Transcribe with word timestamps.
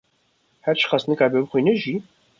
her 0.65 0.75
çiqas 0.79 1.03
nikaribe 1.09 1.39
bixwîne 1.43 1.73
jî 1.81 1.95